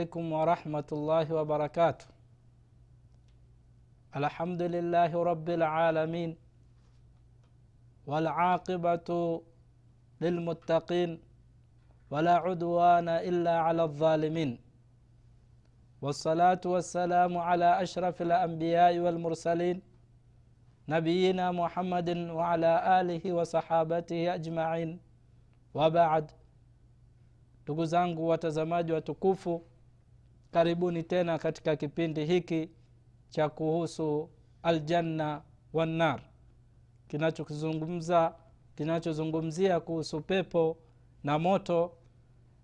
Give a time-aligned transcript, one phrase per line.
[0.00, 2.06] عليكم ورحمة الله وبركاته.
[4.16, 6.30] الحمد لله رب العالمين
[8.06, 9.08] والعاقبة
[10.20, 11.10] للمتقين
[12.10, 14.50] ولا عدوان إلا على الظالمين.
[16.02, 19.82] والصلاة والسلام على أشرف الأنبياء والمرسلين
[20.88, 24.90] نبينا محمد وعلى آله وصحابته أجمعين.
[25.74, 26.30] وبعد
[27.64, 29.62] ndugu zangu watazamaji watukufu
[30.50, 32.70] karibuni tena katika kipindi hiki
[33.28, 34.30] cha kuhusu
[34.62, 36.20] aljanna wannar
[37.08, 38.34] kinachozungumza
[38.76, 40.76] kinachozungumzia kuhusu pepo
[41.24, 41.92] na moto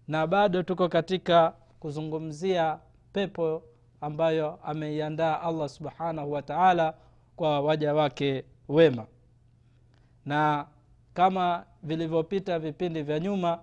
[0.09, 2.79] na bado tuko katika kuzungumzia
[3.13, 3.63] pepo
[4.01, 6.95] ambayo ameiandaa allah subhanahu wa taala
[7.37, 9.07] kwa waja wake wema.
[10.25, 10.67] Na
[11.15, 13.61] kama vilivyopita vipindi vya nyuma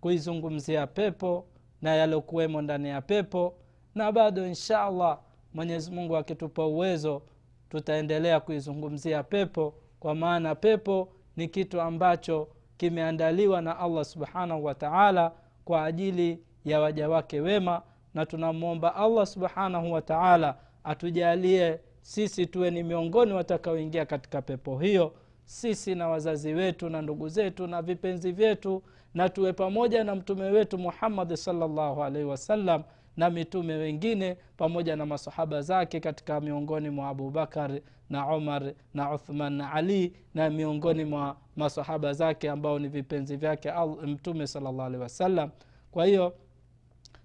[0.00, 1.46] kuizungumzia pepo
[1.82, 3.54] na yalokuwemo ndani ya pepo
[3.94, 5.18] na bado insha allah
[5.54, 7.22] mwenyezi mungu akitupa uwezo
[7.70, 15.32] tutaendelea kuizungumzia pepo kwa maana pepo ni kitu ambacho kimeandaliwa na allah subhanahu wa taala
[15.64, 17.82] kwa ajili ya waja wake wema
[18.14, 25.12] na tunamwomba allah subhanahu wa taala atujalie sisi tuwe ni miongoni watakaoingia katika pepo hiyo
[25.44, 28.82] sisi na wazazi wetu na ndugu zetu na vipenzi vyetu
[29.14, 32.82] na tuwe pamoja na mtume wetu muhammadi salllahu alaihi wasallam
[33.16, 39.52] na mitume wengine pamoja na masahaba zake katika miongoni mwa abubakar na umar na uthman
[39.52, 45.50] na ali na miongoni mwa masahaba zake ambao ni vipenzi vyake mtume salllah alehi wasallam.
[45.90, 46.34] Kwa hiyo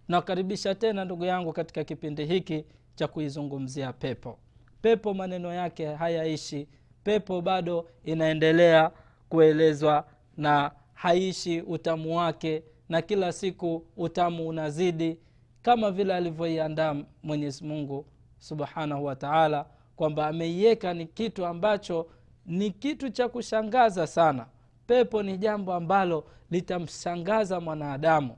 [0.07, 4.37] nakaribisha tena ndugu yangu katika kipindi hiki cha kuizungumzia pepo.
[4.81, 6.67] Pepo maneno yake hayaishi.
[7.03, 8.91] Pepo bado inaendelea
[9.29, 10.05] kuelezwa
[10.37, 10.71] na
[11.03, 15.19] haishi utamu wake na kila siku utamu unazidi
[15.61, 18.05] kama vile alivyoiandaa mwenyezi mungu
[18.39, 19.65] subhanahu wa taala
[19.95, 22.07] kwamba ameiweka ni kitu ambacho
[22.45, 24.45] ni kitu cha kushangaza sana.
[24.87, 28.35] Pepo ni jambo ambalo litamshangaza mwanadamu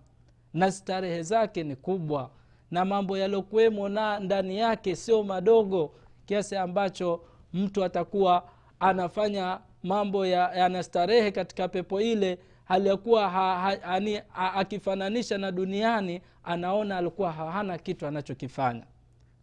[0.54, 2.30] na starehe zake ni kubwa
[2.72, 5.92] na mambo yaliokuwemo na ndani yake sio madogo
[6.26, 7.22] kiasi ambacho
[7.54, 8.44] mtu atakuwa
[8.80, 15.38] anafanya mambo yanastarehe ya katika pepo ile hali ya kuwa ha, ha, ha, ha, akifananisha
[15.38, 18.84] na duniani anaona alikuwa hana kitu anachokifanya.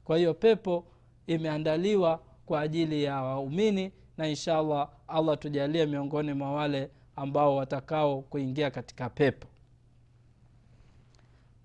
[0.05, 0.85] Kwa hiyo pepo
[1.27, 8.71] imeandaliwa kwa ajili ya waumini na inshallah allah tujalie miongoni mwa wale ambao watakao kuingia
[8.71, 9.49] katika pepo.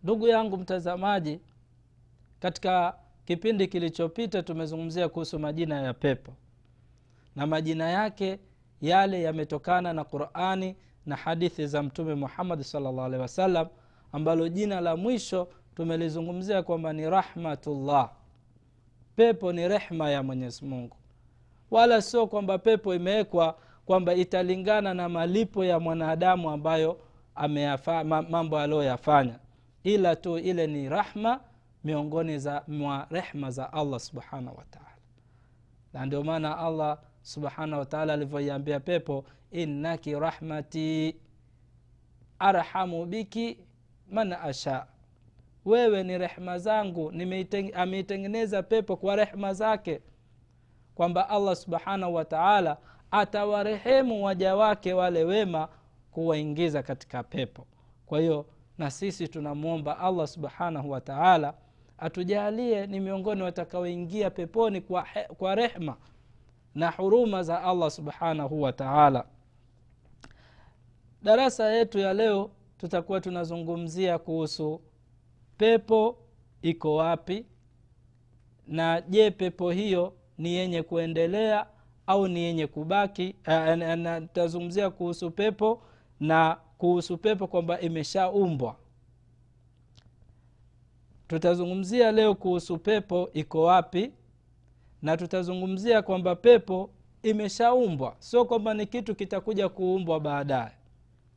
[0.04, 1.40] Ndugu yangu mtazamaji
[2.40, 6.34] katika kipindi kilichopita tumezungumzia kuhusu majina ya pepo.
[7.36, 8.40] Na majina yake
[8.82, 10.76] yale yametokana na qurani
[11.08, 13.68] na hadithi za mtume muhammadi salllah alehi wasallam
[14.12, 18.12] ambalo jina la mwisho tumelizungumzia kwamba ni rahmatullah.
[19.16, 20.96] Pepo ni rehma ya mwenyezi mungu.
[21.72, 27.00] Wala sio kwamba pepo imewekwa kwamba italingana na malipo ya mwanadamu ambayo
[27.36, 29.40] ameyafa, mambo aliyoyafanya.
[29.84, 31.40] Ila tu ile ni rahma
[31.84, 34.88] miongoni za mwa rehma za allah subhanahu wataala
[35.94, 41.16] na ndio maana allah subhanahu wataala alivyoiambia pepo innaki rahmati
[42.40, 43.58] arhamu biki
[44.12, 44.88] man asha.
[45.66, 47.14] Wewe ni rehma zangu
[47.74, 50.02] ameitengeneza pepo kwa rehma zake.
[50.96, 52.78] Kwamba allah subhanahu wataala
[53.12, 55.70] atawarehemu waja wake wale wema
[56.12, 57.68] kuwaingiza katika pepo.
[58.06, 58.46] Kwa hiyo
[58.78, 61.54] na sisi tunamwomba allah subhanahu wataala
[61.98, 65.06] atujalie ni miongoni watakaoingia peponi kwa,
[65.38, 65.98] kwa rehma
[66.76, 69.26] na huruma za allah subhanahu wa taala
[71.24, 74.82] darasa yetu ya leo tutakuwa tunazungumzia kuhusu
[75.58, 76.18] pepo
[76.62, 77.46] iko wapi
[78.68, 81.68] na je pepo hiyo ni yenye kuendelea
[82.08, 83.36] au ni yenye kubaki?
[84.28, 85.82] Tutazungumzia kuhusu pepo
[86.20, 88.76] na kuhusu pepo kwamba imeshaumbwa.
[91.28, 94.12] Tutazungumzia leo kuhusu pepo iko wapi
[95.02, 96.90] na tutazungumzia kwamba pepo
[97.24, 98.16] imeshaumbwa.
[98.20, 100.72] Sio kwamba ni kitu kitakuja kuumbwa baadaye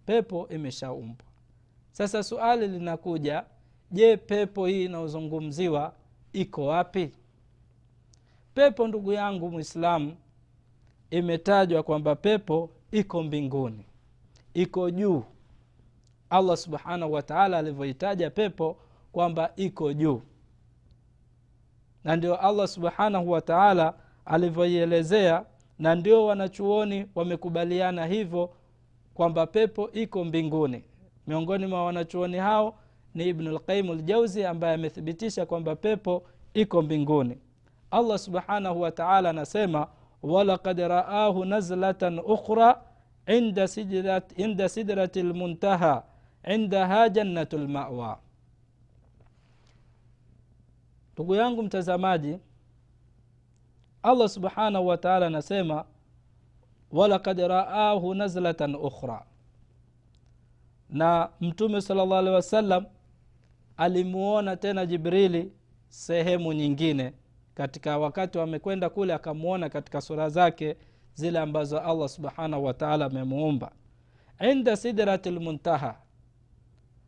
[0.07, 1.27] pepo imeshaumbwa.
[1.93, 3.45] Sasa suali linakuja
[3.91, 5.93] je pepo hii inayozungumziwa
[6.33, 7.11] iko wapi?
[8.55, 10.17] Pepo ndugu yangu mwislamu
[11.11, 13.85] imetajwa kwamba pepo iko mbinguni
[14.55, 15.23] iko juu.
[16.31, 18.77] Allah subhanahu wataala alivyoitaja pepo
[19.13, 20.23] kwamba iko juu.
[22.05, 23.95] Na ndio allah subhanahu wataala
[24.25, 25.45] alivyoielezea
[25.79, 28.51] na ndio wanachuoni wamekubaliana hivyo
[29.21, 30.85] kwamba pepo iko mbinguni
[31.27, 32.75] miongoni mwa wanachuoni hao
[33.15, 36.23] ni ibnu lqaimu ljauzi ambaye amethibitisha kwamba pepo
[36.55, 37.39] iko mbinguni
[37.91, 39.87] allah subhanahu wataala anasema
[40.23, 42.83] walakad raahu nazlatan ukhra
[44.37, 46.03] inda sidrati lmuntaha
[46.55, 48.19] indaha jannatu lmawa
[51.15, 52.39] ndugu yangu mtazamaji
[54.03, 55.85] allah subhanahu wataala anasema
[56.93, 59.25] walakad raahu nazlatan ukhra.
[60.89, 62.85] Na mtume sala llah alehi wasallam
[63.77, 65.53] alimuona tena jibrili
[65.89, 67.13] sehemu nyingine
[67.55, 70.77] katika wakati wamekwenda kule akamwona katika sura zake
[71.15, 73.73] zile ambazo allah subhanahu wataala amemuumba.
[74.51, 76.01] Inda sidrati lmuntaha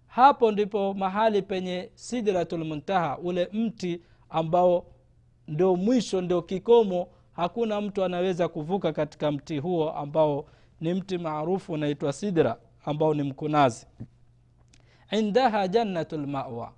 [0.07, 4.01] hapo ndipo mahali penye sidratu lmuntaha ule mti
[4.31, 4.87] ambao
[5.49, 10.47] ndio mwisho ndio kikomo hakuna mtu anaweza kuvuka katika mti huo ambao
[10.81, 13.87] ni mti maarufu unaitwa sidra ambao ni mkunazi.
[15.11, 16.73] Indaha jannatu lmawa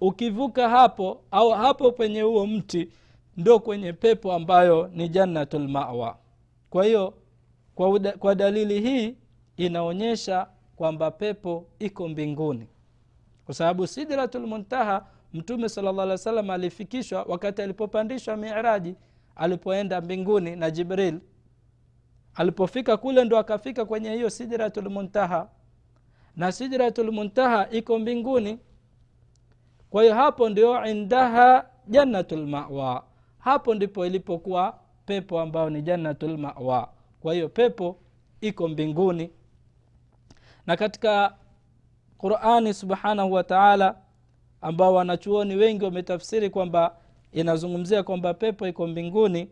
[0.00, 2.88] ukivuka hapo au hapo penye huo mti
[3.36, 6.16] ndo kwenye pepo ambayo ni jannatu lmawa
[6.70, 7.14] kwa hiyo
[7.74, 9.16] kwa, kwa dalili hii
[9.56, 10.46] inaonyesha
[10.76, 12.66] kwamba pepo iko mbinguni.
[13.44, 18.94] Kwa sababu sidratu lmuntaha mtume sala llah alih wa sallam alifikishwa wakati alipopandishwa miraji
[19.36, 21.20] alipoenda mbinguni na jibril.
[22.34, 25.48] Alipofika kule ndo akafika kwenye hiyo sijratulmuntaha
[26.36, 28.58] na sijratulmuntaha iko mbinguni.
[29.90, 33.04] Kwa hiyo hapo ndio indaha jannatul mawa.
[33.38, 36.88] Hapo ndipo ilipokuwa pepo ambayo ni jannatul mawa.
[37.20, 37.96] Kwa hiyo pepo
[38.40, 39.30] iko mbinguni.
[40.66, 41.34] Na katika
[42.18, 43.96] qurani subhanahu wa taala
[44.60, 46.96] ambao wanachuoni wengi wametafsiri kwamba
[47.32, 49.48] inazungumzia kwamba pepo iko mbinguni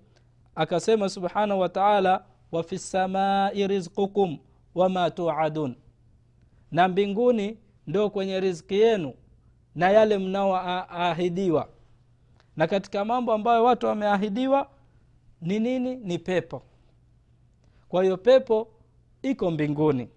[0.54, 4.38] akasema subhanahu wa taala wafi samai rizqukum
[4.74, 5.74] wama tuadun.
[6.70, 9.14] Na mbinguni ndo kwenye riziki yenu
[9.74, 11.68] na yale mnaoahidiwa.
[12.56, 14.68] Na katika mambo ambayo watu wameahidiwa
[15.40, 15.96] ni nini?
[15.96, 16.62] Ni pepo.
[17.88, 18.68] Kwa hiyo pepo
[19.22, 20.08] iko mbinguni.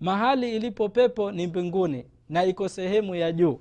[0.00, 3.60] Mahali ilipo pepo ni mbinguni na iko sehemu ya juu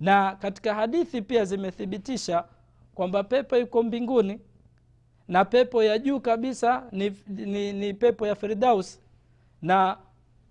[0.00, 2.44] na katika hadithi pia zimethibitisha
[2.94, 4.40] kwamba pepo iko mbinguni
[5.28, 9.00] na pepo ya juu kabisa ni, ni, ni pepo ya firdaus.
[9.62, 9.96] Na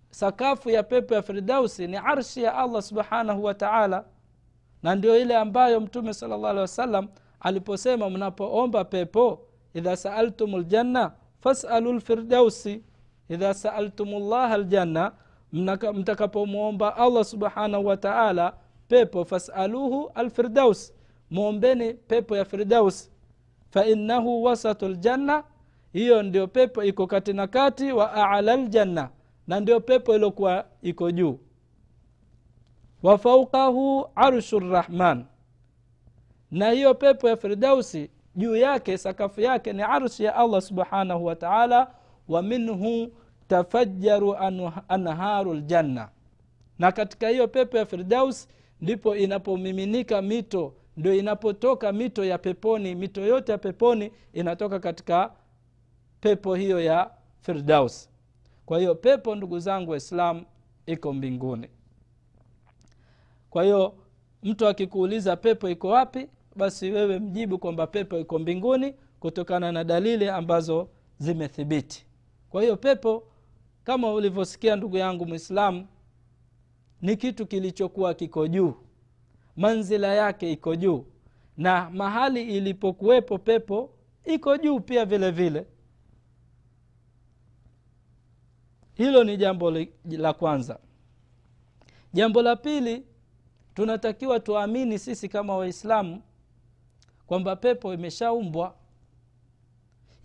[0.09, 4.05] sakafu ya pepo ya firdausi ni arshi ya allah subhanahu wa taala
[4.83, 7.07] na ndio ile ambayo mtume sala llah alehi wasallam
[7.39, 9.39] aliposema mnapoomba pepo
[9.73, 12.83] idha saaltum ljanna fasalu lfirdausi
[13.29, 15.11] idha saaltum llaha ljanna
[15.93, 18.53] mtakapomwomba allah subhanahu wa taala
[18.89, 20.93] pepo fasaluhu alfirdaus
[21.31, 23.11] mwombeni pepo ya firdaus.
[23.69, 25.43] Fainahu wasatu ljanna
[25.93, 29.09] hiyo ndio pepo iko kati na kati wa ala ljanna
[29.47, 31.39] na ndio pepo iliokuwa iko juu.
[33.03, 35.25] Wa faukahu arshu rrahman
[36.51, 41.35] na hiyo pepo ya firdausi juu yake sakafu yake ni arshi ya allah subhanahu wa
[41.35, 41.91] taala
[42.27, 43.11] wa minhu
[43.47, 44.35] tafajaru
[44.87, 46.09] anharu ljanna
[46.79, 48.47] na katika hiyo pepo ya firdaus
[48.81, 55.31] ndipo inapomiminika mito ndio inapotoka mito ya peponi mito yote ya peponi inatoka katika
[56.21, 58.09] pepo hiyo ya firdaus.
[58.65, 60.45] Kwa hiyo pepo ndugu zangu waislam
[60.85, 61.67] iko mbinguni.
[63.49, 63.93] Kwa hiyo
[64.43, 70.27] mtu akikuuliza pepo iko wapi basi wewe mjibu kwamba pepo iko mbinguni kutokana na dalili
[70.29, 72.05] ambazo zimethibiti.
[72.49, 73.23] Kwa hiyo pepo
[73.83, 75.87] kama ulivyosikia ndugu yangu mwislamu
[77.01, 78.73] ni kitu kilichokuwa kiko juu.
[79.57, 81.05] Manzila yake iko juu.
[81.57, 83.89] Na mahali ilipokuwepo pepo
[84.25, 85.65] iko juu pia vile vile.
[88.93, 89.71] Hilo ni jambo
[90.05, 90.79] la kwanza.
[92.13, 93.03] Jambo la pili
[93.73, 96.21] tunatakiwa tuamini sisi kama waislamu
[97.27, 98.75] kwamba pepo imeshaumbwa.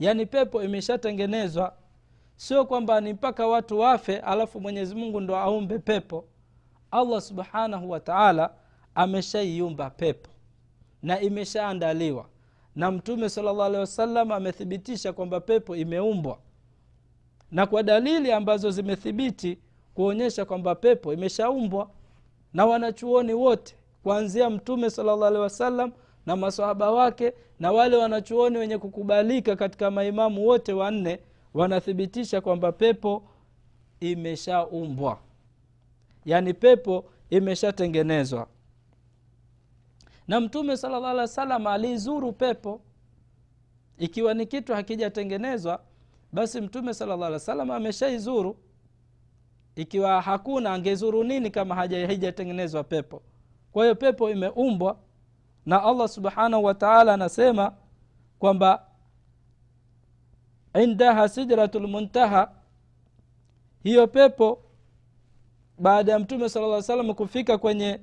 [0.01, 1.77] Yaani pepo imeshatengenezwa.
[2.37, 6.25] Sio kwamba ni mpaka watu wafe alafu mwenyezi mungu ndo aumbe pepo
[6.95, 8.51] allah subhanahu wa taala
[8.95, 10.31] ameshaiumba pepo
[11.03, 12.27] na imeshaandaliwa.
[12.77, 16.39] Na mtume salllah alehi wasallam amethibitisha kwamba pepo imeumbwa.
[17.51, 19.59] Na kwa dalili ambazo zimethibiti
[19.95, 21.91] kuonyesha kwamba pepo imeshaumbwa
[22.55, 25.93] na wanachuoni wote kuanzia mtume salllah alehi wasallam
[26.27, 31.21] na masahaba wake na wale wanachuoni wenye kukubalika katika maimamu wote wanne
[31.55, 33.23] wanathibitisha kwamba pepo
[34.01, 35.19] imeshaumbwa
[36.25, 38.47] yaani pepo imeshatengenezwa.
[40.29, 42.81] Na mtume sala llah alih wa sallam aliizuru pepo.
[43.99, 45.81] Ikiwa ni kitu hakijatengenezwa
[46.33, 48.57] basi mtume sala llah wa sallam ameshaizuru.
[49.77, 53.23] Ikiwa hakuna angezuru nini kama haijatengenezwa pepo?
[53.73, 54.99] Kwa hiyo pepo imeumbwa
[55.67, 57.73] na allah subhanahu wa taala anasema
[58.39, 58.87] kwamba
[60.83, 62.51] indaha sidratu lmuntaha
[63.83, 64.64] hiyo pepo
[65.79, 68.01] baada ya mtume sala lla salam kufika kwenye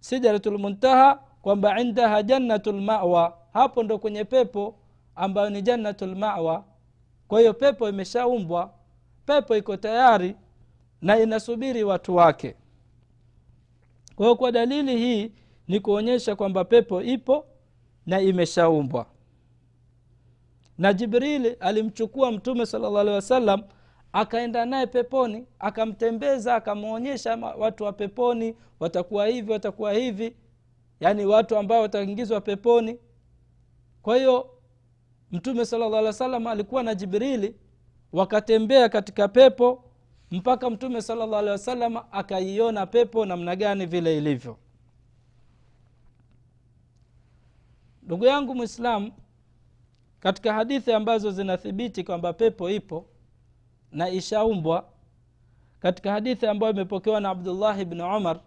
[0.00, 4.74] sidratu lmuntaha kwamba indaha jannatu lmawa hapo ndo kwenye pepo
[5.16, 6.64] ambayo ni jannatu lmawa
[7.28, 8.72] kwa hiyo pepo imeshaumbwa
[9.26, 10.36] pepo iko tayari
[11.02, 12.54] na inasubiri watu wake.
[14.16, 15.32] Kwa hiyo kwa dalili hii
[15.68, 17.46] ni kuonyesha kwamba pepo ipo
[18.06, 19.06] na imeshaumbwa.
[20.78, 23.62] Na jibrili alimchukua mtume sala llah alehi wasallam
[24.14, 30.36] akaenda naye peponi akamtembeza akamwonyesha watu wa peponi watakuwa hivi watakuwa hivi.
[31.00, 32.98] Yaani watu ambao wataingizwa peponi.
[34.02, 34.50] Kwa hiyo
[35.30, 37.56] mtume sala llah alih wa alikuwa na jibrili
[38.12, 39.84] wakatembea katika pepo
[40.30, 44.56] mpaka mtume sala llah alehi wasallam akaiona pepo namna gani vile ilivyo.
[48.02, 49.12] Ndugu yangu mwislamu
[50.20, 53.06] katika hadithi ambazo zinathibiti kwamba pepo ipo
[53.94, 54.84] na ishaumbwa
[55.80, 58.40] katika hadithi ambayo imepokewa na abdullahi bni umar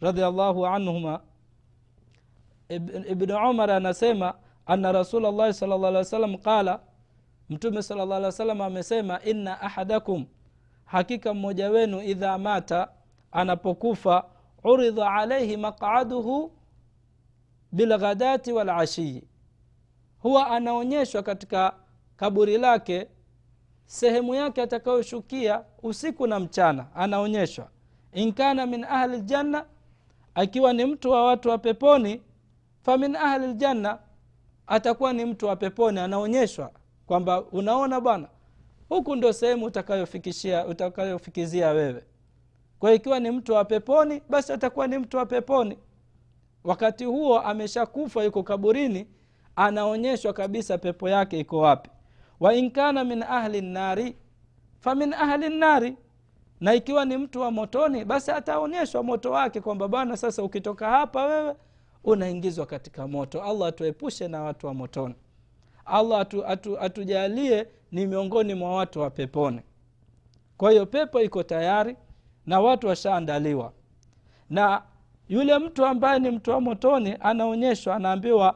[0.00, 1.20] radiallahu anhuma.
[3.08, 4.34] Ibni umar anasema
[4.66, 6.80] ana rasulllahi sala llah alih wa sallam qala
[7.50, 10.26] mtume sala llah alih wa sallam amesema inna ahadakum
[10.84, 12.88] hakika mmoja wenu idha mata
[13.32, 14.24] anapokufa
[14.64, 16.52] uridha alaihi maqaduhu
[17.72, 19.24] bilghadati walashiyi
[20.18, 21.74] huwa anaonyeshwa katika
[22.16, 23.08] kaburi lake
[23.86, 27.68] sehemu yake atakayoshukia usiku na mchana anaonyeshwa.
[28.12, 29.64] Inkana min ahli ljanna
[30.34, 32.22] akiwa ni mtu wa watu wa peponi
[32.82, 33.98] famin ahli ljanna
[34.66, 36.70] atakuwa ni mtu wa peponi anaonyeshwa
[37.06, 38.28] kwamba unaona bwana
[38.88, 42.04] huku ndio sehemu utakayofikishia utakayofikizia wewe.
[42.78, 45.78] Kwa ikiwa ni mtu wa peponi basi atakuwa ni mtu wa peponi.
[46.64, 49.06] Wakati huo ameshakufa yuko kaburini
[49.56, 51.90] anaonyeshwa kabisa pepo yake iko wapi
[52.40, 54.16] wa in kana min ahli nnari
[54.80, 55.96] famin ahli nnari
[56.60, 61.24] na ikiwa ni mtu wa motoni basi ataonyeshwa moto wake kwamba bwana sasa ukitoka hapa
[61.26, 61.54] wewe
[62.04, 63.42] unaingizwa katika moto.
[63.42, 65.14] Allah atuepushe na watu wa motoni.
[65.84, 69.60] Allah atu, atu, atujalie ni miongoni mwa watu wa peponi.
[70.56, 71.96] Kwa hiyo pepo iko tayari
[72.46, 73.72] na watu washaandaliwa.
[74.50, 74.82] Na
[75.28, 78.54] yule mtu ambaye ni mtu wa motoni anaonyeshwa anaambiwa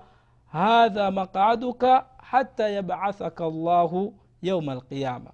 [0.53, 5.31] hadha maqaduka hata yabathaka llahu yauma alqiyama.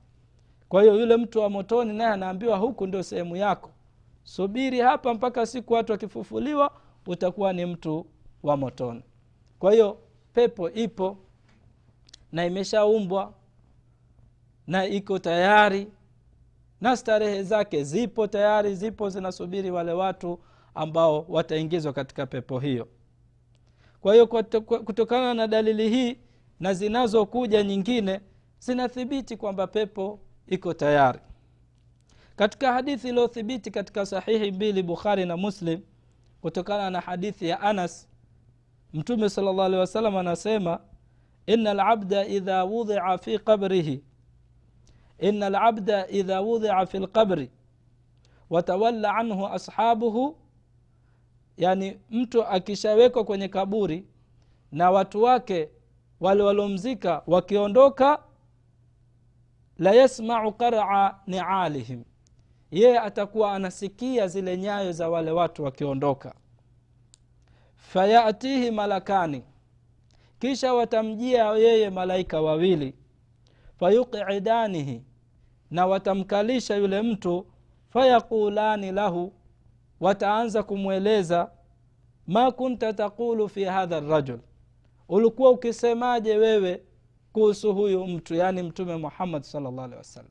[0.68, 3.70] Kwa hiyo yule mtu wa motoni naye anaambiwa huku ndio sehemu yako.
[4.24, 6.70] Subiri hapa mpaka siku watu wakifufuliwa
[7.06, 8.06] utakuwa ni mtu
[8.42, 9.02] wa motoni.
[9.58, 9.98] Kwa hiyo
[10.32, 11.18] pepo ipo
[12.32, 13.32] na imeshaumbwa
[14.66, 15.88] na iko tayari
[16.80, 20.38] na starehe zake zipo tayari zipo zinasubiri wale watu
[20.74, 22.88] ambao wataingizwa katika pepo hiyo.
[24.00, 24.26] Kwa hiyo
[24.84, 26.18] kutokana na dalili hii
[26.60, 28.20] na zinazokuja nyingine
[28.58, 31.18] zinathibiti kwamba pepo iko tayari.
[32.36, 35.80] Katika hadithi iliyothibiti katika sahihi mbili bukhari na muslim
[36.40, 38.08] kutokana na hadithi ya anas
[38.92, 40.80] mtume sala llah alehi wasalam anasema
[41.46, 44.02] ina labda idha wudhia fi qabrihi
[45.18, 47.50] ina labda idha wudhia fi lqabri
[48.50, 50.36] watawalla anhu ashabuhu
[51.56, 54.06] yani mtu akishawekwa kwenye kaburi
[54.72, 55.68] na watu wake
[56.20, 58.22] wale waliomzika wakiondoka
[59.78, 62.04] la yasmau qaraa nialihim.
[62.70, 66.34] Yeye atakuwa anasikia zile nyayo za wale watu wakiondoka.
[67.76, 69.42] Fayatihi malakani
[70.38, 72.94] kisha watamjia yeye malaika wawili.
[73.78, 75.02] Fayuqidanihi
[75.70, 77.46] na watamkalisha yule mtu.
[77.88, 79.32] Fayaqulani lahu
[80.00, 81.50] wataanza kumweleza
[82.26, 84.38] ma kunta taqulu fi hadha rajul
[85.08, 86.82] ulikuwa ukisemaje wewe
[87.32, 90.30] kuhusu huyu mtu yaani mtume muhammad salllah alehi wasallam?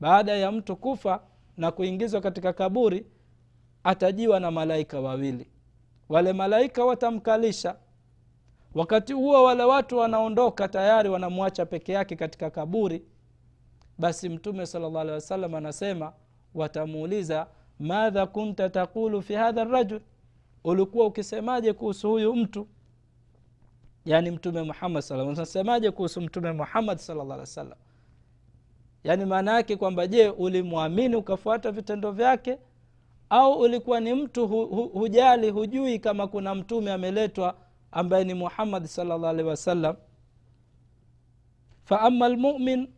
[0.00, 1.22] Baada ya mtu kufa
[1.56, 3.06] na kuingizwa katika kaburi
[3.84, 5.46] atajiwa na malaika wawili.
[6.08, 7.76] Wale malaika watamkalisha.
[8.74, 13.04] Wakati huo wale watu wanaondoka tayari wanamwacha peke yake katika kaburi
[13.98, 16.12] basi mtume sala llah wasallam anasema
[16.54, 17.46] watamuuliza
[17.78, 20.00] madha kunta taqulu fi hadha rajul?
[20.64, 22.66] Ulikuwa ukisemaje kuhusu huyu mtu
[24.04, 27.78] yaani mtume muhammad sa unasemaje kuhusu mtume muhammad salllah alih wa sallam
[29.04, 32.58] yaani maana yake kwamba je ulimwamini ukafuata vitendo vyake?
[33.30, 37.56] Au ulikuwa ni mtu hu, hu, hujali hujui kama kuna mtume ameletwa
[37.92, 39.96] ambaye ni muhammad salllah alehi wasallam?
[41.84, 42.88] Faama lmumin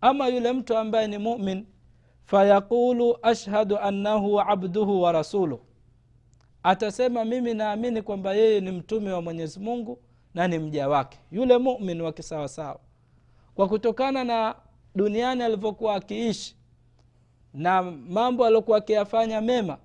[0.00, 1.66] ama yule mtu ambaye ni mumin
[2.24, 5.60] fayaqulu ashhadu annahu abduhu wa rasuluh
[6.62, 9.98] atasema mimi naamini kwamba yeye ni mtume wa mwenyezi mungu
[10.34, 12.80] na ni mja wake yule mumin wa kisawasawa.
[13.54, 14.54] Kwa kutokana na
[14.94, 16.56] duniani alivyokuwa akiishi
[17.54, 19.78] na mambo aliokuwa akiyafanya mema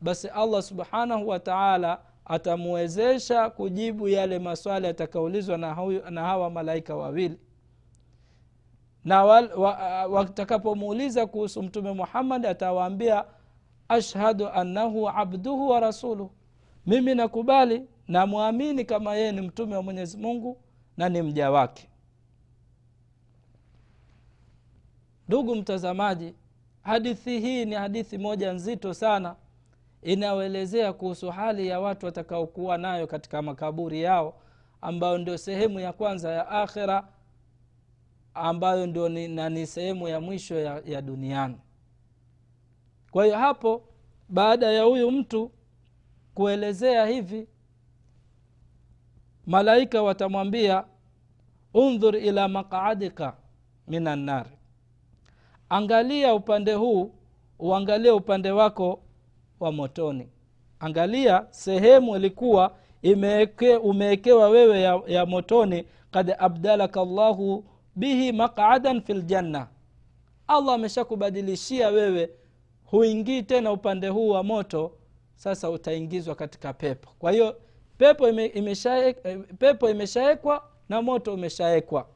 [0.00, 5.76] basi allah subhanahu wa taala atamuwezesha kujibu yale maswali atakaulizwa na,
[6.10, 7.38] na hawa malaika wawili.
[9.04, 9.24] Na
[10.08, 13.24] watakapomuuliza wa, wa, kuhusu mtume muhammad atawaambia
[13.88, 16.30] ashhadu annahu abduhu wa rasuluhu.
[16.86, 20.58] Mimi nakubali namwamini kama yeye ni mtume wa mwenyezi mungu
[20.96, 21.88] na ni mja wake.
[25.28, 26.34] Ndugu mtazamaji
[26.82, 29.36] hadithi hii ni hadithi moja nzito sana.
[30.02, 34.34] Inayoelezea kuhusu hali ya watu watakaokuwa nayo katika makaburi yao
[34.80, 37.08] ambayo ndio sehemu ya kwanza ya akhira
[38.34, 41.56] ambayo ndio ni, na ni sehemu ya mwisho ya, ya duniani.
[43.10, 43.82] Kwa hiyo hapo
[44.28, 45.50] baada ya huyu mtu
[46.34, 47.48] kuelezea hivi
[49.46, 50.84] malaika watamwambia
[51.74, 53.36] undhur ila maqadika
[53.88, 54.50] min annari
[55.68, 57.12] angalia upande huu
[57.58, 59.00] uangalie upande wako
[59.60, 60.28] wa motoni.
[60.80, 67.64] Angalia sehemu ilikuwa imeeke, umewekewa wewe ya, ya motoni kad abdalaka llahu
[67.96, 69.68] bihi maqadan fi ljanna
[70.48, 72.30] allah ameshakubadilishia wewe
[72.84, 74.92] huingii tena upande huu wa moto
[75.34, 77.10] sasa utaingizwa katika pepo.
[77.18, 77.56] Kwa hiyo
[77.98, 79.14] pepo imesha,
[79.58, 82.06] pepo imeshaekwa na moto umeshaekwa.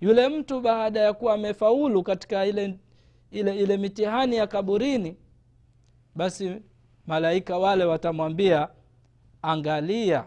[0.00, 2.78] Yule mtu baada ya kuwa amefaulu katika ile
[3.30, 5.16] ile ile mitihani ya kaburini
[6.14, 6.62] basi
[7.06, 8.68] malaika wale watamwambia
[9.42, 10.24] angalia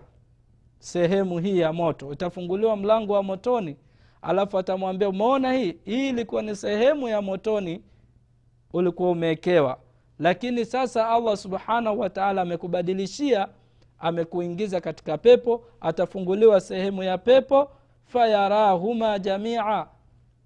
[0.80, 2.08] sehemu hii ya moto.
[2.08, 3.78] Utafunguliwa mlango wa motoni.
[4.22, 5.78] Alafu atamwambia umeona hii?
[5.86, 7.82] Hii ilikuwa ni sehemu ya motoni
[8.74, 9.80] ulikuwa umewekewa
[10.20, 13.48] lakini sasa allah subhanahu wataala amekubadilishia
[14.00, 17.72] amekuingiza katika pepo atafunguliwa sehemu ya pepo
[18.06, 19.88] fayarahuma jamia.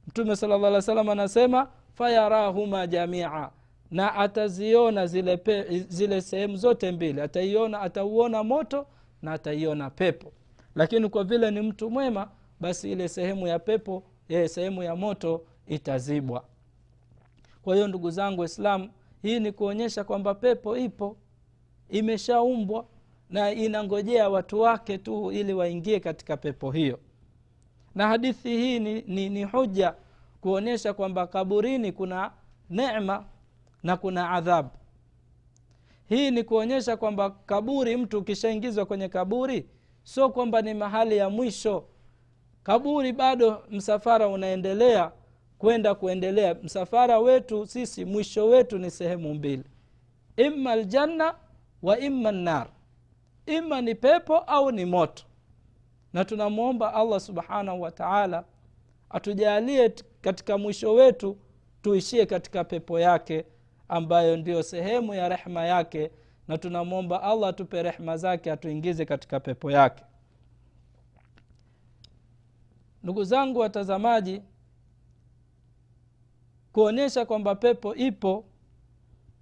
[0.07, 3.49] Mtume sala llah salam anasema fayarahuma jamia.
[3.91, 7.21] Na ataziona zile, pe, zile sehemu zote mbili.
[7.21, 8.85] Ataiona atauona moto
[9.21, 10.31] na ataiona pepo.
[10.75, 12.27] Lakini kwa vile ni mtu mwema
[12.59, 16.43] basi ile sehemu ya pepo ye, sehemu ya moto itazibwa.
[17.61, 18.89] Kwa hiyo ndugu zangu waislamu
[19.21, 21.17] hii ni kuonyesha kwamba pepo ipo
[21.89, 22.85] imeshaumbwa
[23.31, 26.99] na inangojea watu wake tu ili waingie katika pepo hiyo.
[27.95, 29.93] Na hadithi hii ni, ni, ni huja
[30.41, 32.31] kuonyesha kwamba kaburini kuna
[32.69, 33.25] nema
[33.83, 34.69] na kuna adhabu
[36.11, 39.65] hii ni kuonyesha kwamba kaburi mtu ukishaingizwa kwenye kaburi
[40.03, 41.83] sio kwamba ni mahali ya mwisho.
[42.63, 45.11] Kaburi bado msafara unaendelea
[45.57, 46.55] kwenda kuendelea.
[46.63, 49.63] Msafara wetu sisi mwisho wetu ni sehemu mbili.
[50.37, 51.35] Imma ljanna
[51.81, 52.67] wa imma nar
[53.57, 55.23] ima ni pepo au ni moto.
[56.13, 58.45] Na tunamwomba allah subhanahu wa taala
[59.09, 61.37] atujalie katika mwisho wetu
[61.81, 63.45] tuishie katika pepo yake
[63.89, 66.11] ambayo ndiyo sehemu ya rehma yake
[66.47, 70.03] na tunamwomba allah atupe rehma zake atuingize katika pepo yake.
[73.03, 74.41] Ndugu zangu watazamaji
[76.71, 78.45] kuonyesha kwamba pepo ipo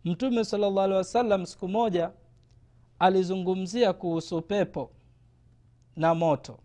[0.06, 2.12] mtume sala llah alehi wasallam siku moja
[3.00, 4.92] alizungumzia kuhusu pepo
[5.96, 6.60] na moto.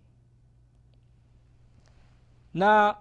[2.54, 2.96] Na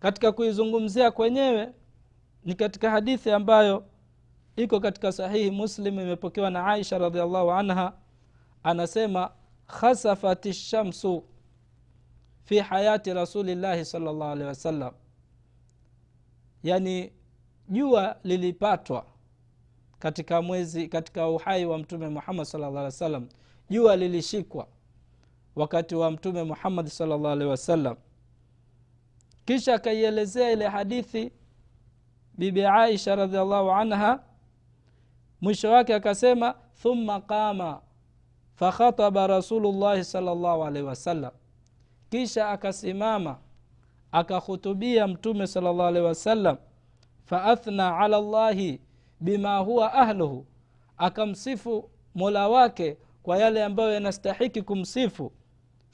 [0.00, 1.72] katika kuizungumzia kwenyewe
[2.44, 3.84] ni katika hadithi ambayo
[4.56, 7.92] iko katika sahihi muslim imepokewa na aisha radiallahu anha
[8.62, 9.30] anasema
[9.66, 11.24] khasafat lshamsu
[12.44, 14.94] fi hayati rasulillahi salllah alehi wasallam.
[16.62, 17.12] Yani
[17.68, 19.06] jua lilipatwa
[20.00, 23.28] katika mwezi katika uhai wa mtume muhammad salllah alih wa sallam
[23.70, 24.66] jua lilishikwa
[25.56, 27.96] wakati wa mtume muhammad salllah alehi wasallam.
[29.44, 31.32] Kisha akaielezea ile hadithi
[32.34, 34.22] bibi aisha radiallahu anha
[35.40, 37.80] mwisho wake akasema thumma qama
[38.54, 41.30] fakhataba rasulullahi salllahu alaihi wasallam.
[42.10, 43.38] Kisha akasimama
[44.12, 46.56] akakhutubia mtume salllah alehi wasallam
[47.24, 48.80] faathna ala llahi
[49.20, 50.46] bima huwa ahluhu.
[50.98, 55.32] Akamsifu mola wake kwa yale ambayo yanastahiki kumsifu.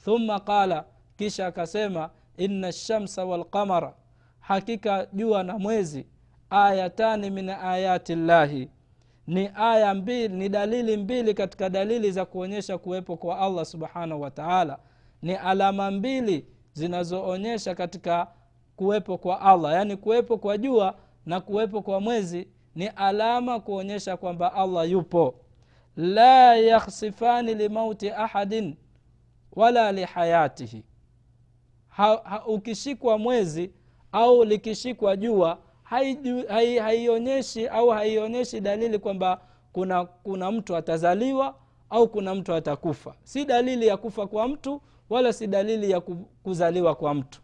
[0.05, 0.85] Thumma qala
[1.17, 3.93] kisha akasema ina lshamsa walqamara
[4.39, 6.07] hakika jua na mwezi
[6.49, 8.69] ayatani min ayati llahi.
[9.27, 14.31] Ni aya mbili ni dalili mbili katika dalili za kuonyesha kuwepo kwa allah subhanahu wa
[14.31, 14.79] taala.
[15.21, 18.27] Ni alama mbili zinazoonyesha katika
[18.75, 24.53] kuwepo kwa allah yaani kuwepo kwa jua na kuwepo kwa mwezi ni alama kuonyesha kwamba
[24.53, 25.35] allah yupo.
[25.95, 28.75] La yakhsifani limauti ahadin
[29.55, 30.83] wala lihayatihi
[31.87, 33.71] ha, ha, ukishikwa mwezi
[34.11, 39.41] au likishikwa jua haionyeshi hai, hai au haionyeshi dalili kwamba
[39.73, 41.55] kuna kuna mtu atazaliwa
[41.89, 43.15] au kuna mtu atakufa.
[43.23, 46.01] Si dalili ya kufa kwa mtu wala si dalili ya
[46.43, 47.41] kuzaliwa kwa mtu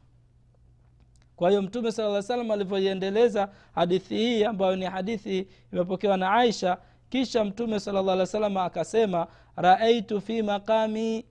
[1.36, 6.78] kwa hiyo mtume sala salam alivyoiendeleza hadithi hii ambayo ni hadithi imepokewa na aisha
[7.10, 11.26] kisha mtume sala llah alih salam akasema raaitu fi maqami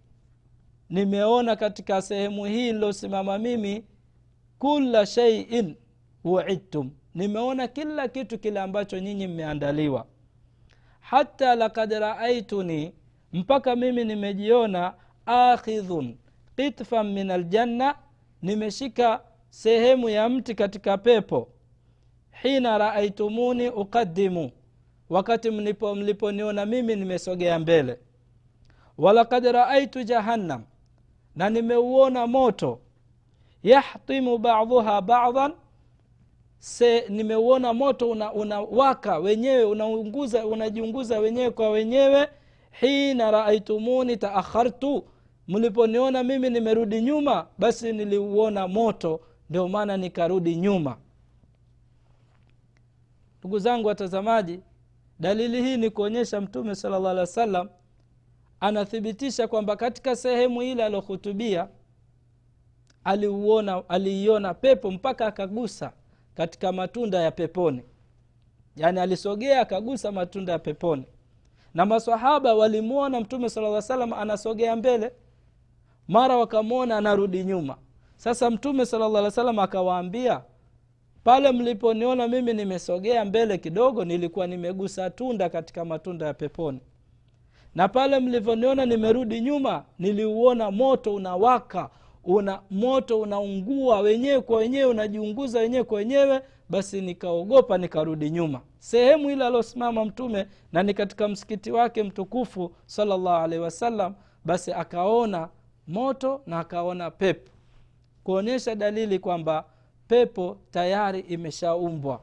[0.91, 3.85] nimeona katika sehemu hii nilosimama mimi
[4.59, 5.77] kula sheiin
[6.25, 10.07] wuidtum nimeona kila kitu kile ambacho nyinyi mmeandaliwa.
[11.01, 12.93] Hata lakad raaituni
[13.33, 14.95] mpaka mimi nimejiona
[15.27, 16.17] akhidhun
[16.57, 17.95] kitfan min aljanna
[18.43, 19.21] nimeshika
[19.53, 21.49] sehemu ya mti katika pepo.
[22.43, 24.51] Hina raaitumuni uqadimu
[25.11, 27.99] wakati mlipo mliponiona mimi nimesogea mbele.
[28.99, 30.63] Walakad raaitu jahannam
[31.37, 32.79] na nimeuona moto.
[33.63, 35.53] Yahtimu baduha badan
[37.09, 42.29] nimeuona moto unawaka una wenyewe unaunguza unajiunguza wenyewe kwa wenyewe.
[42.81, 45.05] Hina raaitumuni taakhartu
[45.49, 49.21] mliponiona mimi nimerudi nyuma basi niliuona moto
[49.53, 50.97] ndio maana nikarudi nyuma.
[53.39, 54.61] Ndugu zangu watazamaji
[55.21, 57.69] dalili hii ni kuonyesha mtume sala llah alih wa sallam
[58.61, 61.69] anathibitisha kwamba katika sehemu ile aliohutubia
[63.05, 65.93] aliuona aliiona pepo mpaka akagusa
[66.35, 67.83] katika matunda ya peponi.
[68.77, 71.05] Yaani alisogea akagusa matunda ya peponi.
[71.75, 75.13] Na masahaba walimwona mtume sala lla salam anasogea mbele
[76.09, 77.77] mara wakamwona anarudi nyuma
[78.23, 80.43] sasa mtume sala llah alih salam akawaambia
[81.25, 86.81] pale mliponiona mimi nimesogea mbele kidogo nilikuwa nimegusa tunda katika matunda ya peponi.
[87.75, 91.91] Na pale mlivyoniona nimerudi nyuma niliuona moto unawaka
[92.25, 96.41] una moto unaungua wenyewe kwa wenyewe unajiunguza wenyewe kwa wenyewe.
[96.69, 98.61] Basi nikaogopa nikarudi nyuma.
[98.79, 105.49] Sehemu ile aliosimama mtume na ni katika msikiti wake mtukufu salllah alaihi wasallam basi akaona
[105.87, 107.52] moto na akaona pepo
[108.25, 109.65] kuonyesha dalili kwamba
[110.09, 112.23] pepo tayari imeshaumbwa.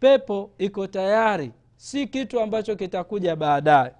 [0.00, 3.94] Pepo iko tayari si kitu ambacho kitakuja baadaye.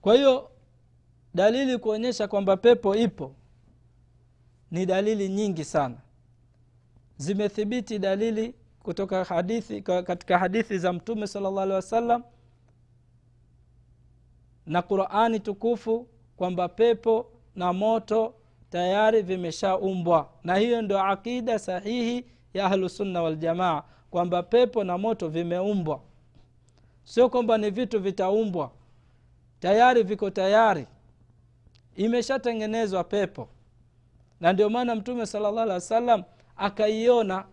[0.00, 0.50] Kwa hiyo
[1.34, 3.34] dalili kuonyesha kwamba pepo ipo
[4.70, 5.96] ni dalili nyingi sana.
[7.16, 12.22] Zimethibiti dalili kutoka hadithi katika hadithi za mtume sala llah alehi wasallam
[14.70, 16.06] na qurani tukufu
[16.36, 18.34] kwamba pepo na moto
[18.70, 20.28] tayari vimeshaumbwa.
[20.44, 26.00] Na hiyo ndio aqida sahihi ya ahlusunna waljamaa kwamba pepo na moto vimeumbwa.
[27.04, 28.70] Sio kwamba ni vitu vitaumbwa.
[29.60, 30.86] Tayari viko tayari.
[31.96, 33.48] Imeshatengenezwa pepo.
[34.40, 36.22] Na ndio maana mtume salllah alih wa sallam
[36.56, 37.44] akaiona.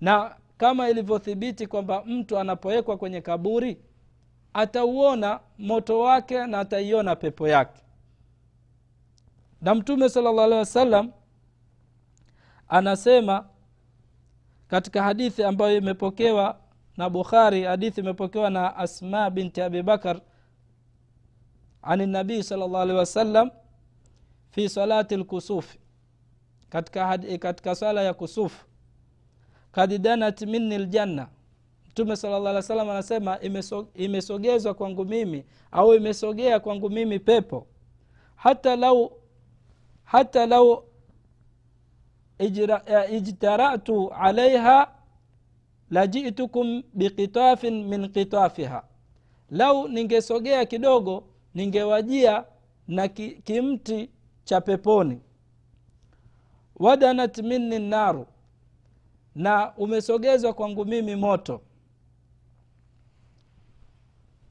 [0.00, 3.78] Na kama ilivyothibiti kwamba mtu anapowekwa kwenye kaburi
[4.54, 7.80] atauona moto wake na ataiona pepo yake.
[9.60, 11.12] Na mtume salllah alehi wasallam
[12.68, 13.48] anasema
[14.68, 16.58] katika hadithi ambayo imepokewa
[16.96, 20.20] na bukhari hadithi imepokewa na asma binti abibakar
[21.82, 23.50] ani nabii sal llah alehi wasallam
[24.50, 25.78] fi salati lkusufi
[26.68, 28.66] katika, katika sala ya kusufu
[29.72, 31.28] kad danat minni ljanna
[31.92, 33.38] mtume sala llah alih salam anasema
[33.94, 37.66] imesogezwa kwangu mimi au imesogea kwangu mimi pepo.
[38.36, 39.12] Hata lau
[40.04, 40.84] hata lau
[43.10, 44.92] ijtaratu alaiha
[45.90, 48.84] lajitukum biqitafin min qitafiha.
[49.50, 51.24] Lau ningesogea kidogo
[51.54, 52.44] ningewajia
[52.88, 54.10] na ki, kimti
[54.44, 55.20] cha peponi.
[56.76, 58.26] Wadanat minni naru
[59.34, 61.60] na umesogezwa kwangu mimi moto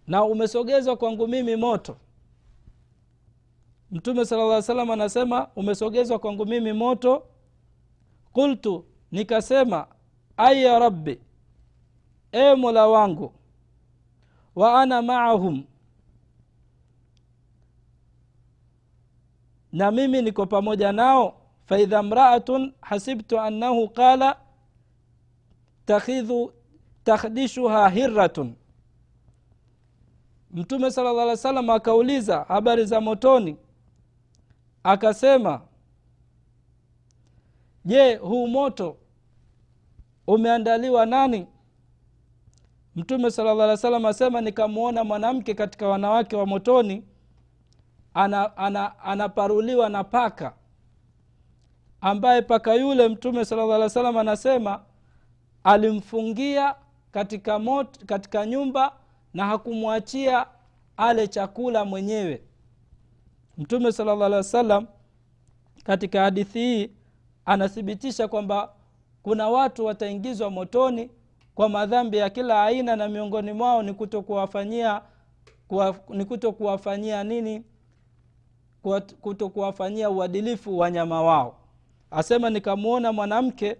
[0.08, 1.98] na umesogezwa kwangu mimi moto.
[3.92, 7.24] Mtume sala lla salam anasema umesogezwa kwangu mimi moto.
[8.34, 9.88] Qultu nikasema
[10.38, 11.20] aya rabbi
[12.32, 13.34] e mola wangu
[14.56, 15.64] wa ana maahum.
[19.72, 21.34] Na mimi niko pamoja nao
[21.66, 24.38] faidha mraatun hasibtu annahu qala
[25.86, 26.54] takhidhu
[27.04, 28.56] takhdishuha hirratun
[30.54, 33.58] mtume sala llah alih salam akauliza habari za motoni
[34.84, 35.62] akasema
[37.86, 38.98] je huu moto
[40.28, 41.48] umeandaliwa nani?
[42.96, 47.04] Mtume sala llah alih salam asema nikamwona mwanamke katika wanawake wa motoni
[48.14, 50.54] ana, ana, anaparuliwa na paka
[52.02, 54.82] ambaye paka yule mtume sala llah alih salam anasema
[55.64, 56.76] alimfungia
[57.12, 58.94] katika, mot, katika nyumba
[59.34, 60.46] na hakumwachia
[60.98, 62.41] ale chakula mwenyewe.
[63.58, 64.88] Mtume sala llah alih
[65.84, 66.89] katika hadithi hii
[67.46, 68.74] anathibitisha kwamba
[69.24, 71.10] kuna watu wataingizwa motoni
[71.56, 75.02] kwa madhambi ya kila aina na miongoni mwao ni kuto kuwafanyia
[75.67, 77.63] kuwa, ni kuto kuwafanyia nini?
[79.22, 81.58] Kuto kuwafanyia uadilifu wanyama wao.
[82.12, 83.78] Asema nikamwona mwanamke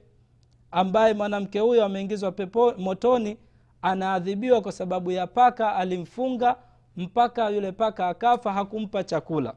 [0.72, 2.34] ambaye mwanamke huyo ameingizwa
[2.78, 3.38] motoni
[3.82, 6.58] anaadhibiwa kwa sababu ya paka alimfunga
[6.98, 9.56] mpaka yule paka akafa hakumpa chakula.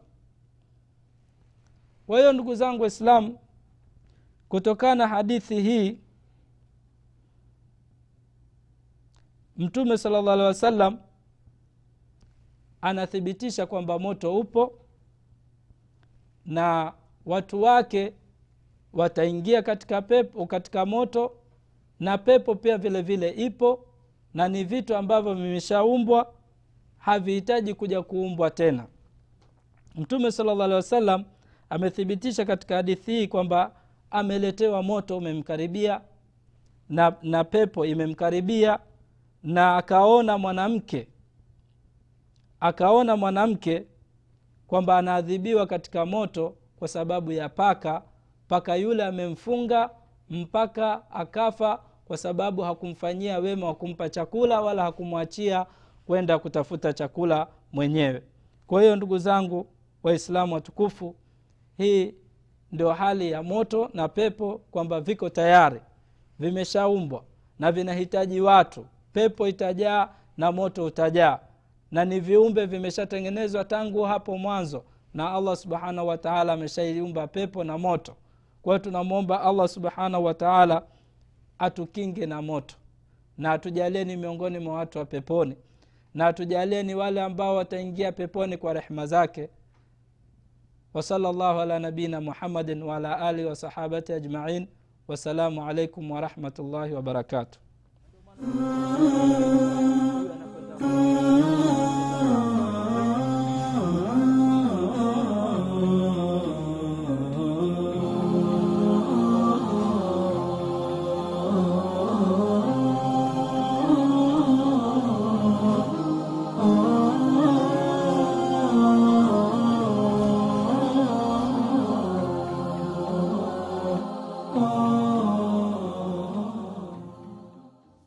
[2.07, 3.39] Kwa hiyo ndugu zangu waislamu
[4.49, 5.99] kutokana hadithi hii
[9.57, 10.99] mtume sala llah alehi wasallam
[12.81, 14.79] anathibitisha kwamba moto upo
[16.45, 16.93] na
[17.27, 18.15] watu wake
[18.93, 21.33] wataingia katika pepo katika moto
[22.01, 23.87] na pepo pia vile vile ipo
[24.35, 26.33] na ni vitu ambavyo vimeshaumbwa
[26.99, 28.87] havihitaji kuja kuumbwa tena.
[29.95, 31.25] Mtume sala llah alehi wasallam
[31.71, 33.73] amethibitisha katika hadithi hii kwamba
[34.11, 36.01] ameletewa moto umemkaribia
[36.89, 38.79] na, na pepo imemkaribia
[39.43, 41.09] na akaona mwanamke
[42.61, 43.87] akaona mwanamke
[44.67, 48.03] kwamba anaadhibiwa katika moto kwa sababu ya paka.
[48.49, 49.91] Paka yule amemfunga
[50.31, 55.67] mpaka akafa kwa sababu hakumfanyia wema wa kumpa chakula wala hakumwachia
[56.07, 58.23] kwenda kutafuta chakula mwenyewe.
[58.67, 59.67] Kwa hiyo ndugu zangu
[60.03, 61.15] waislamu watukufu
[61.79, 62.15] hii
[62.73, 65.81] ndio hali ya moto na pepo kwamba viko tayari
[66.39, 67.25] vimeshaumbwa
[67.59, 68.87] na vinahitaji watu.
[69.13, 71.39] Pepo itajaa na moto utajaa
[71.91, 78.15] na ni viumbe vimeshatengenezwa tangu hapo mwanzo na allah subhanahu wataala ameshaiumba pepo na moto.
[78.63, 80.83] Kwa hiyo tunamwomba allah subhanahu wataala
[81.60, 82.76] atukinge na moto
[83.38, 85.56] na atujalieni miongoni mwa watu wa peponi
[86.14, 89.50] na atujalieni wale ambao wataingia peponi kwa rehma zake
[90.94, 94.68] وصلى الله على نبينا محمد وعلى آله وصحابته أجمعين
[95.08, 97.58] والسلام عليكم ورحمة الله وبركاته